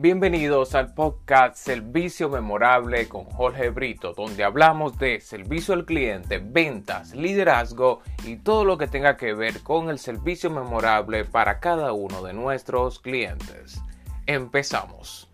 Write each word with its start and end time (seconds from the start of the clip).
Bienvenidos 0.00 0.76
al 0.76 0.94
podcast 0.94 1.56
Servicio 1.56 2.28
Memorable 2.28 3.08
con 3.08 3.24
Jorge 3.24 3.70
Brito, 3.70 4.12
donde 4.12 4.44
hablamos 4.44 4.96
de 4.96 5.20
servicio 5.20 5.74
al 5.74 5.86
cliente, 5.86 6.38
ventas, 6.38 7.16
liderazgo 7.16 8.02
y 8.24 8.36
todo 8.36 8.64
lo 8.64 8.78
que 8.78 8.86
tenga 8.86 9.16
que 9.16 9.34
ver 9.34 9.60
con 9.64 9.90
el 9.90 9.98
servicio 9.98 10.50
memorable 10.50 11.24
para 11.24 11.58
cada 11.58 11.92
uno 11.94 12.22
de 12.22 12.32
nuestros 12.32 13.00
clientes. 13.00 13.82
Empezamos. 14.26 15.28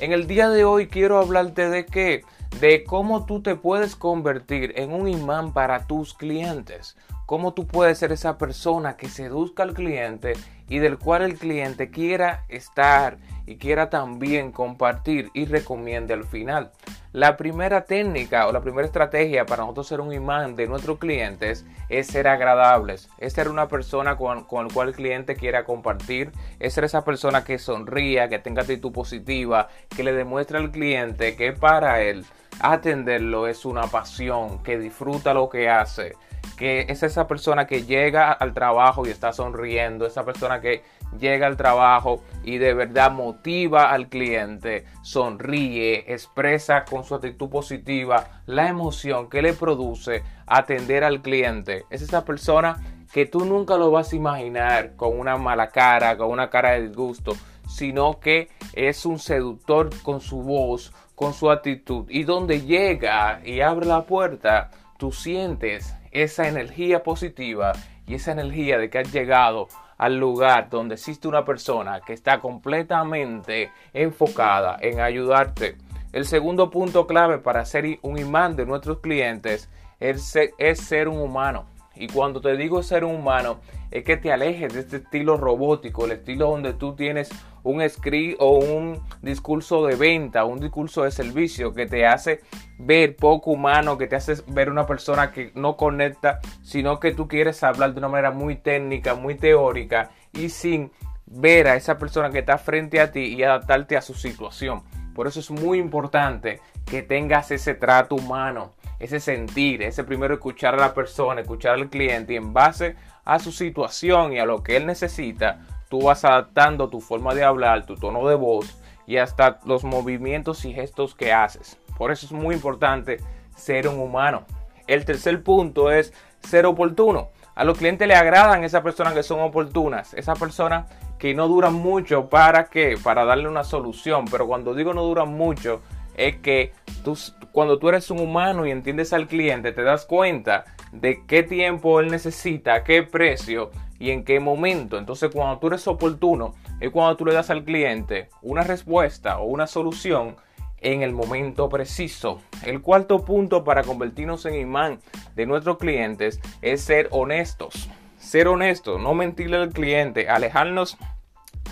En 0.00 0.12
el 0.12 0.26
día 0.26 0.50
de 0.50 0.66
hoy 0.66 0.88
quiero 0.88 1.18
hablarte 1.18 1.70
de 1.70 1.86
qué, 1.86 2.24
de 2.60 2.84
cómo 2.84 3.24
tú 3.24 3.40
te 3.40 3.56
puedes 3.56 3.96
convertir 3.96 4.74
en 4.76 4.92
un 4.92 5.08
imán 5.08 5.54
para 5.54 5.86
tus 5.86 6.12
clientes, 6.12 6.94
cómo 7.28 7.52
tú 7.52 7.66
puedes 7.66 7.98
ser 7.98 8.10
esa 8.10 8.38
persona 8.38 8.96
que 8.96 9.10
seduzca 9.10 9.62
al 9.62 9.74
cliente 9.74 10.32
y 10.66 10.78
del 10.78 10.96
cual 10.96 11.20
el 11.20 11.34
cliente 11.34 11.90
quiera 11.90 12.46
estar 12.48 13.18
y 13.44 13.56
quiera 13.56 13.90
también 13.90 14.50
compartir 14.50 15.28
y 15.34 15.44
recomiende 15.44 16.14
al 16.14 16.24
final. 16.24 16.70
La 17.12 17.36
primera 17.36 17.84
técnica 17.84 18.46
o 18.46 18.52
la 18.52 18.62
primera 18.62 18.86
estrategia 18.86 19.44
para 19.44 19.62
nosotros 19.62 19.88
ser 19.88 20.00
un 20.00 20.14
imán 20.14 20.56
de 20.56 20.68
nuestros 20.68 20.98
clientes 20.98 21.66
es 21.90 22.06
ser 22.06 22.28
agradables, 22.28 23.10
es 23.18 23.34
ser 23.34 23.50
una 23.50 23.68
persona 23.68 24.16
con, 24.16 24.44
con 24.44 24.66
el 24.66 24.72
cual 24.72 24.88
el 24.88 24.94
cliente 24.94 25.36
quiera 25.36 25.66
compartir, 25.66 26.32
es 26.58 26.72
ser 26.72 26.84
esa 26.84 27.04
persona 27.04 27.44
que 27.44 27.58
sonría, 27.58 28.30
que 28.30 28.38
tenga 28.38 28.62
actitud 28.62 28.90
positiva, 28.90 29.68
que 29.94 30.02
le 30.02 30.14
demuestre 30.14 30.56
al 30.56 30.70
cliente 30.70 31.36
que 31.36 31.52
para 31.52 32.00
él 32.00 32.24
atenderlo 32.60 33.46
es 33.46 33.64
una 33.64 33.82
pasión, 33.86 34.62
que 34.62 34.78
disfruta 34.78 35.34
lo 35.34 35.48
que 35.48 35.68
hace, 35.68 36.16
que 36.56 36.86
es 36.88 37.02
esa 37.02 37.26
persona 37.26 37.66
que 37.66 37.84
llega 37.84 38.32
al 38.32 38.54
trabajo 38.54 39.06
y 39.06 39.10
está 39.10 39.32
sonriendo, 39.32 40.06
esa 40.06 40.24
persona 40.24 40.60
que 40.60 40.82
llega 41.18 41.46
al 41.46 41.56
trabajo 41.56 42.22
y 42.42 42.58
de 42.58 42.74
verdad 42.74 43.12
motiva 43.12 43.90
al 43.90 44.08
cliente, 44.08 44.84
sonríe, 45.02 46.12
expresa 46.12 46.84
con 46.84 47.04
su 47.04 47.14
actitud 47.14 47.48
positiva 47.48 48.42
la 48.46 48.68
emoción 48.68 49.28
que 49.28 49.42
le 49.42 49.52
produce 49.52 50.22
atender 50.46 51.04
al 51.04 51.22
cliente. 51.22 51.84
Es 51.90 52.02
esa 52.02 52.24
persona 52.24 52.76
que 53.12 53.24
tú 53.24 53.44
nunca 53.44 53.76
lo 53.76 53.90
vas 53.90 54.12
a 54.12 54.16
imaginar 54.16 54.94
con 54.96 55.18
una 55.18 55.36
mala 55.36 55.70
cara, 55.70 56.16
con 56.16 56.30
una 56.30 56.50
cara 56.50 56.72
de 56.72 56.88
disgusto, 56.88 57.32
sino 57.68 58.18
que 58.18 58.48
es 58.72 59.06
un 59.06 59.18
seductor 59.18 59.90
con 60.02 60.20
su 60.20 60.42
voz, 60.42 60.92
con 61.14 61.34
su 61.34 61.50
actitud. 61.50 62.06
Y 62.08 62.24
donde 62.24 62.62
llega 62.62 63.40
y 63.44 63.60
abre 63.60 63.86
la 63.86 64.06
puerta, 64.06 64.70
tú 64.98 65.12
sientes 65.12 65.94
esa 66.10 66.48
energía 66.48 67.02
positiva 67.02 67.72
y 68.06 68.14
esa 68.14 68.32
energía 68.32 68.78
de 68.78 68.90
que 68.90 68.98
has 68.98 69.12
llegado 69.12 69.68
al 69.98 70.16
lugar 70.16 70.70
donde 70.70 70.94
existe 70.94 71.28
una 71.28 71.44
persona 71.44 72.00
que 72.00 72.12
está 72.12 72.40
completamente 72.40 73.70
enfocada 73.92 74.78
en 74.80 75.00
ayudarte. 75.00 75.76
El 76.12 76.24
segundo 76.24 76.70
punto 76.70 77.06
clave 77.06 77.38
para 77.38 77.64
ser 77.64 77.98
un 78.02 78.18
imán 78.18 78.56
de 78.56 78.64
nuestros 78.64 79.00
clientes 79.00 79.68
es 80.00 80.22
ser, 80.22 81.08
un 81.08 81.20
humano. 81.20 81.66
Y 81.98 82.08
cuando 82.08 82.40
te 82.40 82.56
digo 82.56 82.82
ser 82.82 83.04
humano, 83.04 83.60
es 83.90 84.04
que 84.04 84.16
te 84.16 84.32
alejes 84.32 84.72
de 84.72 84.80
este 84.80 84.96
estilo 84.98 85.36
robótico, 85.36 86.04
el 86.04 86.12
estilo 86.12 86.50
donde 86.50 86.74
tú 86.74 86.94
tienes 86.94 87.30
un 87.62 87.86
script 87.88 88.36
o 88.40 88.58
un 88.58 89.00
discurso 89.22 89.86
de 89.86 89.96
venta, 89.96 90.44
un 90.44 90.60
discurso 90.60 91.04
de 91.04 91.10
servicio 91.10 91.72
que 91.74 91.86
te 91.86 92.06
hace 92.06 92.40
ver 92.78 93.16
poco 93.16 93.50
humano, 93.50 93.98
que 93.98 94.06
te 94.06 94.16
hace 94.16 94.34
ver 94.46 94.70
una 94.70 94.86
persona 94.86 95.32
que 95.32 95.52
no 95.54 95.76
conecta, 95.76 96.40
sino 96.62 97.00
que 97.00 97.12
tú 97.12 97.28
quieres 97.28 97.62
hablar 97.62 97.92
de 97.92 97.98
una 97.98 98.08
manera 98.08 98.30
muy 98.30 98.56
técnica, 98.56 99.14
muy 99.14 99.34
teórica 99.34 100.10
y 100.32 100.50
sin 100.50 100.92
ver 101.26 101.68
a 101.68 101.76
esa 101.76 101.98
persona 101.98 102.30
que 102.30 102.38
está 102.38 102.58
frente 102.58 103.00
a 103.00 103.12
ti 103.12 103.34
y 103.34 103.42
adaptarte 103.42 103.96
a 103.96 104.02
su 104.02 104.14
situación. 104.14 104.82
Por 105.14 105.26
eso 105.26 105.40
es 105.40 105.50
muy 105.50 105.78
importante 105.78 106.60
que 106.86 107.02
tengas 107.02 107.50
ese 107.50 107.74
trato 107.74 108.14
humano, 108.14 108.72
ese 108.98 109.20
sentir, 109.20 109.82
ese 109.82 110.04
primero 110.04 110.34
escuchar 110.34 110.74
a 110.74 110.78
la 110.78 110.94
persona, 110.94 111.40
escuchar 111.40 111.74
al 111.74 111.88
cliente 111.88 112.32
y 112.32 112.36
en 112.36 112.52
base 112.52 112.96
a 113.24 113.38
su 113.38 113.52
situación 113.52 114.32
y 114.32 114.38
a 114.38 114.46
lo 114.46 114.62
que 114.62 114.76
él 114.76 114.86
necesita, 114.86 115.60
tú 115.88 116.02
vas 116.02 116.24
adaptando 116.24 116.88
tu 116.88 117.00
forma 117.00 117.34
de 117.34 117.44
hablar, 117.44 117.86
tu 117.86 117.94
tono 117.94 118.26
de 118.28 118.34
voz 118.34 118.78
y 119.06 119.16
hasta 119.16 119.60
los 119.64 119.84
movimientos 119.84 120.64
y 120.64 120.72
gestos 120.72 121.14
que 121.14 121.32
haces. 121.32 121.78
Por 121.96 122.12
eso 122.12 122.26
es 122.26 122.32
muy 122.32 122.54
importante 122.54 123.18
ser 123.56 123.88
un 123.88 123.98
humano. 123.98 124.44
El 124.86 125.04
tercer 125.04 125.42
punto 125.42 125.90
es 125.90 126.12
ser 126.40 126.66
oportuno. 126.66 127.30
A 127.54 127.64
los 127.64 127.76
clientes 127.76 128.06
le 128.06 128.14
agradan 128.14 128.64
esas 128.64 128.82
personas 128.82 129.14
que 129.14 129.22
son 129.22 129.40
oportunas, 129.40 130.14
esas 130.14 130.38
personas 130.38 130.86
que 131.18 131.34
no 131.34 131.48
duran 131.48 131.74
mucho 131.74 132.28
para 132.28 132.66
qué, 132.66 132.96
para 133.02 133.24
darle 133.24 133.48
una 133.48 133.64
solución. 133.64 134.26
Pero 134.30 134.46
cuando 134.46 134.74
digo 134.74 134.94
no 134.94 135.02
duran 135.02 135.28
mucho, 135.28 135.82
es 136.14 136.36
que 136.36 136.72
tú, 137.02 137.18
cuando 137.58 137.80
tú 137.80 137.88
eres 137.88 138.08
un 138.12 138.20
humano 138.20 138.66
y 138.66 138.70
entiendes 138.70 139.12
al 139.12 139.26
cliente, 139.26 139.72
te 139.72 139.82
das 139.82 140.06
cuenta 140.06 140.64
de 140.92 141.24
qué 141.26 141.42
tiempo 141.42 141.98
él 141.98 142.06
necesita, 142.08 142.84
qué 142.84 143.02
precio 143.02 143.72
y 143.98 144.12
en 144.12 144.22
qué 144.22 144.38
momento. 144.38 144.96
Entonces, 144.96 145.28
cuando 145.34 145.58
tú 145.58 145.66
eres 145.66 145.88
oportuno, 145.88 146.54
es 146.78 146.92
cuando 146.92 147.16
tú 147.16 147.24
le 147.24 147.34
das 147.34 147.50
al 147.50 147.64
cliente 147.64 148.28
una 148.42 148.62
respuesta 148.62 149.40
o 149.40 149.46
una 149.46 149.66
solución 149.66 150.36
en 150.76 151.02
el 151.02 151.12
momento 151.12 151.68
preciso. 151.68 152.40
El 152.64 152.80
cuarto 152.80 153.24
punto 153.24 153.64
para 153.64 153.82
convertirnos 153.82 154.46
en 154.46 154.54
imán 154.54 155.00
de 155.34 155.46
nuestros 155.46 155.78
clientes 155.78 156.40
es 156.62 156.82
ser 156.82 157.08
honestos. 157.10 157.90
Ser 158.20 158.46
honestos, 158.46 159.00
no 159.00 159.14
mentirle 159.14 159.56
al 159.56 159.70
cliente, 159.70 160.28
alejarnos 160.28 160.96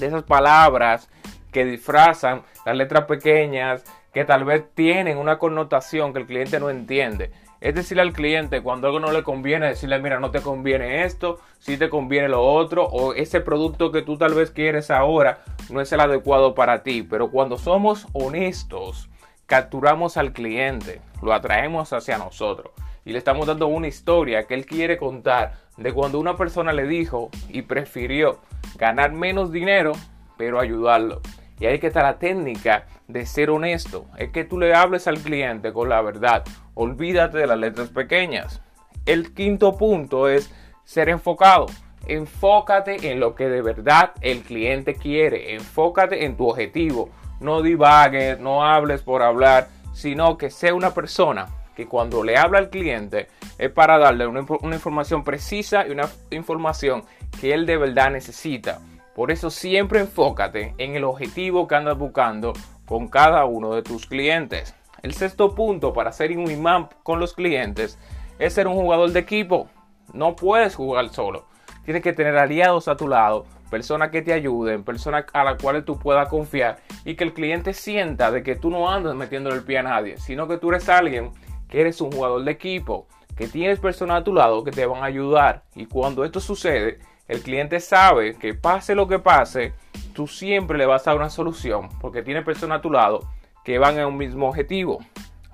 de 0.01 0.09
esas 0.09 0.25
palabras 0.25 1.09
que 1.53 1.65
disfrazan 1.65 2.43
las 2.65 2.77
letras 2.77 3.05
pequeñas, 3.05 3.85
que 4.17 4.25
tal 4.25 4.47
vez 4.47 4.65
tienen 4.73 5.19
una 5.19 5.39
connotación 5.39 6.15
que 6.15 6.21
el 6.21 6.27
cliente 6.27 6.59
no 6.59 6.71
entiende. 6.71 7.33
Es 7.61 7.75
decirle 7.75 8.01
al 8.01 8.15
cliente 8.15 8.63
cuando 8.63 8.87
algo 8.87 8.99
no 8.99 9.13
le 9.13 9.23
conviene, 9.23 9.67
decirle, 9.67 9.99
mira, 9.99 10.19
no 10.21 10.31
te 10.31 10.41
conviene 10.41 11.05
esto, 11.05 11.39
si 11.59 11.77
te 11.77 11.91
conviene 11.91 12.31
lo 12.31 12.43
otro, 12.43 12.87
o 12.87 13.13
ese 13.13 13.43
producto 13.43 13.93
que 13.93 14.01
tú 14.01 14.17
tal 14.17 14.33
vez 14.33 14.51
quieres 14.51 14.91
ahora 14.91 15.41
no 15.69 15.83
es 15.83 15.93
el 15.93 16.01
adecuado 16.01 16.55
para 16.55 16.83
ti. 16.83 17.03
Pero 17.03 17.31
cuando 17.31 17.59
somos 17.59 18.07
honestos, 18.15 19.11
capturamos 19.45 20.17
al 20.17 20.33
cliente, 20.33 21.03
lo 21.21 21.35
atraemos 21.35 21.93
hacia 21.93 22.17
nosotros 22.17 22.73
y 23.05 23.13
le 23.13 23.19
estamos 23.19 23.47
dando 23.47 23.67
una 23.67 23.89
historia 23.89 24.47
que 24.47 24.55
él 24.55 24.65
quiere 24.65 24.97
contar 24.97 25.59
de 25.77 25.93
cuando 25.93 26.19
una 26.19 26.39
persona 26.39 26.73
le 26.73 26.87
dijo 26.87 27.29
y 27.51 27.61
prefirió 27.61 28.41
ganar 28.79 29.13
menos 29.13 29.53
dinero, 29.53 29.93
pero 30.39 30.59
ayudarlo. 30.59 31.21
Y 31.59 31.67
ahí 31.67 31.79
que 31.79 31.87
está 31.87 32.03
la 32.03 32.19
técnica 32.19 32.87
de 33.09 33.25
ser 33.25 33.51
honesto. 33.51 34.07
Es 34.19 34.31
que 34.31 34.45
tú 34.45 34.59
le 34.59 34.75
hables 34.75 35.07
al 35.07 35.19
cliente 35.19 35.73
con 35.73 35.89
la 35.89 36.03
verdad. 36.03 36.45
Olvídate 36.75 37.39
de 37.39 37.47
las 37.47 37.59
letras 37.59 37.89
pequeñas. 37.89 38.61
El 39.07 39.33
quinto 39.33 39.77
punto 39.77 40.29
es 40.29 40.53
ser 40.85 41.09
enfocado. 41.09 41.67
Enfócate 42.07 43.11
en 43.11 43.21
lo 43.21 43.35
que 43.35 43.49
de 43.49 43.63
verdad 43.63 44.13
el 44.21 44.43
cliente 44.43 44.95
quiere. 44.95 45.55
Enfócate 45.55 46.25
en 46.25 46.37
tu 46.37 46.49
objetivo. 46.49 47.11
No 47.41 47.63
divagues, 47.63 48.39
no 48.39 48.65
hables 48.65 49.03
por 49.03 49.23
hablar, 49.23 49.69
sino 49.93 50.37
que 50.37 50.51
sea 50.51 50.75
una 50.75 50.93
persona 50.93 51.47
que 51.75 51.87
cuando 51.87 52.25
le 52.25 52.37
habla 52.37 52.59
al 52.59 52.71
cliente 52.71 53.29
es 53.59 53.71
para 53.71 53.99
darle 53.99 54.27
una, 54.27 54.45
una 54.63 54.75
información 54.75 55.25
precisa 55.25 55.87
y 55.87 55.91
una 55.91 56.09
información 56.31 57.05
que 57.41 57.53
él 57.53 57.67
de 57.67 57.77
verdad 57.77 58.11
necesita. 58.11 58.81
Por 59.17 59.31
eso 59.31 59.49
siempre 59.49 60.01
enfócate 60.01 60.75
en 60.77 60.95
el 60.95 61.05
objetivo 61.05 61.67
que 61.67 61.75
andas 61.75 61.97
buscando 61.97 62.53
con 62.85 63.09
cada 63.09 63.47
uno 63.47 63.73
de 63.75 63.83
tus 63.83 64.05
clientes. 64.05 64.75
El 65.01 65.15
sexto 65.15 65.55
punto 65.55 65.95
para 65.95 66.13
ser 66.13 66.37
un 66.37 66.51
imán 66.51 66.91
con 67.03 67.19
los 67.19 67.33
clientes 67.33 67.99
es 68.39 68.53
ser 68.53 68.69
un 68.69 68.75
jugador 68.75 69.11
de 69.13 69.21
equipo. 69.21 69.71
No 70.13 70.37
puedes 70.37 70.75
jugar 70.75 71.09
solo. 71.09 71.47
Tienes 71.87 72.03
que 72.03 72.13
tener 72.13 72.37
aliados 72.37 72.89
a 72.89 72.97
tu 72.99 73.09
lado, 73.09 73.47
personas 73.71 74.11
que 74.11 74.21
te 74.21 74.35
ayuden, 74.35 74.85
personas 74.85 75.25
a 75.33 75.45
las 75.45 75.63
cuales 75.63 75.87
tú 75.87 75.99
puedas 75.99 76.29
confiar 76.29 76.81
y 77.07 77.15
que 77.15 77.25
el 77.25 77.33
cliente 77.33 77.73
sienta 77.73 78.31
de 78.31 78.43
que 78.43 78.55
tú 78.55 78.69
no 78.69 78.91
andas 78.91 79.15
metiéndole 79.15 79.57
el 79.57 79.65
pie 79.65 79.79
a 79.79 79.83
nadie, 79.83 80.19
sino 80.19 80.47
que 80.47 80.59
tú 80.59 80.69
eres 80.69 80.91
alguien 80.91 81.31
que 81.71 81.81
eres 81.81 82.03
un 82.03 82.13
jugador 82.13 82.45
de 82.45 82.53
equipo, 82.53 83.07
que 83.35 83.49
tienes 83.49 83.81
personas 83.81 84.21
a 84.21 84.25
tu 84.25 84.35
lado 84.35 84.63
que 84.63 84.73
te 84.73 84.85
van 84.85 85.03
a 85.03 85.07
ayudar. 85.07 85.63
Y 85.75 85.87
cuando 85.87 86.23
esto 86.23 86.39
sucede, 86.39 86.99
el 87.29 87.43
cliente 87.43 87.81
sabe 87.81 88.35
que 88.35 88.55
pase 88.55 88.95
lo 88.95 89.09
que 89.09 89.19
pase, 89.19 89.73
tú 90.15 90.27
siempre 90.27 90.79
le 90.79 90.87
vas 90.87 91.07
a 91.07 91.11
dar 91.11 91.19
una 91.19 91.31
solución 91.31 91.89
porque 92.01 92.23
tiene 92.23 92.43
personas 92.43 92.79
a 92.79 92.83
tu 92.83 92.91
lado 92.91 93.29
que 93.65 93.79
van 93.79 93.99
a 93.99 94.07
un 94.07 94.17
mismo 94.17 94.49
objetivo. 94.49 95.01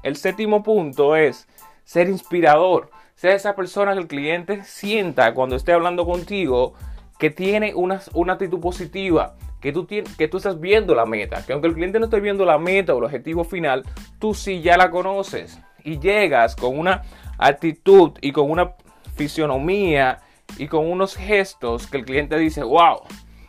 El 0.02 0.16
séptimo 0.16 0.62
punto 0.62 1.16
es 1.16 1.48
ser 1.84 2.08
inspirador. 2.08 2.90
Ser 3.14 3.32
esa 3.32 3.54
persona 3.54 3.92
que 3.94 4.00
el 4.00 4.06
cliente 4.06 4.64
sienta 4.64 5.32
cuando 5.32 5.56
esté 5.56 5.72
hablando 5.72 6.04
contigo 6.04 6.74
que 7.18 7.30
tiene 7.30 7.74
una, 7.74 8.00
una 8.14 8.32
actitud 8.32 8.58
positiva, 8.60 9.36
que 9.60 9.72
tú, 9.72 9.86
que 9.86 10.28
tú 10.28 10.38
estás 10.38 10.58
viendo 10.58 10.94
la 10.94 11.06
meta, 11.06 11.46
que 11.46 11.52
aunque 11.52 11.68
el 11.68 11.74
cliente 11.74 12.00
no 12.00 12.06
esté 12.06 12.18
viendo 12.18 12.44
la 12.44 12.58
meta 12.58 12.94
o 12.94 12.98
el 12.98 13.04
objetivo 13.04 13.44
final, 13.44 13.84
tú 14.18 14.34
sí 14.34 14.60
ya 14.60 14.76
la 14.76 14.90
conoces 14.90 15.60
y 15.84 16.00
llegas 16.00 16.56
con 16.56 16.76
una 16.76 17.02
actitud 17.38 18.12
y 18.20 18.32
con 18.32 18.50
una 18.50 18.72
fisionomía 19.14 20.18
y 20.62 20.68
con 20.68 20.88
unos 20.88 21.16
gestos 21.16 21.88
que 21.88 21.96
el 21.96 22.04
cliente 22.04 22.38
dice, 22.38 22.62
wow, 22.62 23.00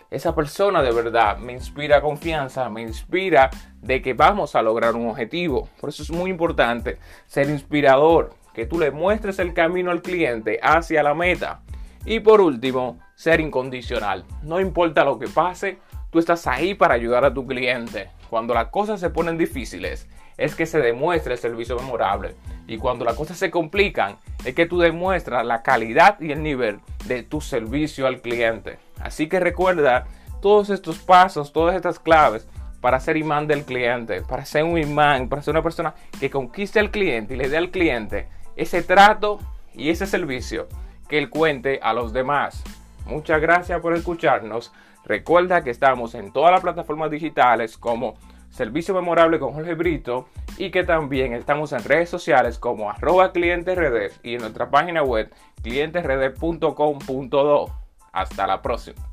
esa 0.10 0.34
persona 0.34 0.82
de 0.82 0.92
verdad 0.92 1.38
me 1.38 1.54
inspira 1.54 2.02
confianza, 2.02 2.68
me 2.70 2.82
inspira 2.82 3.52
de 3.84 4.02
que 4.02 4.16
vamos 4.16 4.56
a 4.56 4.64
lograr 4.64 4.96
un 4.96 5.10
objetivo. 5.10 5.70
Por 5.80 5.90
eso 5.90 6.02
es 6.02 6.10
muy 6.10 6.32
importante 6.32 6.98
ser 7.28 7.52
inspirador, 7.52 8.34
que 8.52 8.66
tú 8.66 8.80
le 8.80 8.90
muestres 8.90 9.38
el 9.38 9.54
camino 9.54 9.92
al 9.92 10.02
cliente 10.02 10.60
hacia 10.64 11.04
la 11.04 11.14
meta. 11.14 11.62
Y 12.04 12.20
por 12.20 12.42
último, 12.42 13.00
ser 13.14 13.40
incondicional. 13.40 14.26
No 14.42 14.60
importa 14.60 15.04
lo 15.04 15.20
que 15.20 15.28
pase, 15.28 15.78
tú 16.10 16.18
estás 16.18 16.48
ahí 16.48 16.74
para 16.74 16.96
ayudar 16.96 17.26
a 17.26 17.34
tu 17.34 17.46
cliente. 17.46 18.10
Cuando 18.34 18.56
las 18.56 18.70
cosas 18.70 19.00
se 19.00 19.12
ponen 19.12 19.38
difíciles, 19.38 20.08
es 20.38 20.56
que 20.56 20.66
se 20.66 20.80
demuestra 20.80 21.34
el 21.34 21.40
servicio 21.40 21.76
memorable. 21.76 22.34
Y 22.66 22.80
cuando 22.80 23.06
las 23.06 23.16
cosas 23.16 23.38
se 23.38 23.52
complican, 23.52 24.18
es 24.44 24.56
que 24.56 24.66
tú 24.66 24.80
demuestras 24.80 25.46
la 25.46 25.62
calidad 25.62 26.20
y 26.20 26.32
el 26.32 26.42
nivel 26.42 26.80
de 27.06 27.22
tu 27.22 27.42
servicio 27.42 28.08
al 28.08 28.22
cliente. 28.22 28.80
Así 29.00 29.30
que 29.30 29.40
recuerda 29.40 30.08
todos 30.42 30.72
estos 30.72 30.98
pasos, 30.98 31.54
todas 31.54 31.76
estas 31.76 32.00
claves 32.00 32.48
para 32.82 33.00
ser 33.00 33.18
imán 33.18 33.46
del 33.46 33.66
cliente, 33.66 34.24
para 34.24 34.46
ser 34.46 34.64
un 34.64 34.80
imán, 34.80 35.30
para 35.30 35.44
ser 35.44 35.52
una 35.52 35.62
persona 35.62 35.94
que 36.20 36.32
conquiste 36.32 36.80
al 36.80 36.90
cliente 36.90 37.36
y 37.36 37.38
le 37.38 37.50
dé 37.50 37.58
al 37.58 37.70
cliente 37.70 38.30
ese 38.56 38.82
trato 38.82 39.38
y 39.76 39.92
ese 39.92 40.08
servicio 40.08 40.68
que 41.08 41.20
él 41.20 41.30
cuente 41.30 41.80
a 41.84 41.94
los 41.94 42.14
demás. 42.14 42.64
Muchas 43.06 43.42
gracias 43.42 43.82
por 43.82 43.94
escucharnos. 43.94 44.72
Recuerda 45.06 45.64
que 45.64 45.70
estamos 45.70 46.16
en 46.16 46.32
todas 46.32 46.52
las 46.52 46.62
plataformas 46.62 47.12
digitales 47.12 47.78
como 47.78 48.16
Servicio 48.50 48.94
Memorable 48.94 49.40
con 49.40 49.54
Jorge 49.54 49.74
Brito 49.74 50.28
y 50.58 50.72
que 50.72 50.84
también 50.84 51.34
estamos 51.34 51.72
en 51.74 51.84
redes 51.84 52.10
sociales 52.10 52.60
como 52.60 52.90
arroba 52.90 53.32
clientesred 53.32 54.12
y 54.22 54.36
en 54.36 54.42
nuestra 54.42 54.70
página 54.70 55.04
web 55.04 55.34
clientesred.com.do. 55.64 57.70
Hasta 58.12 58.48
la 58.48 58.62
próxima. 58.62 59.13